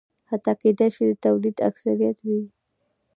[0.29, 2.41] حتی کېدای شي د ټولنې اکثریت وي.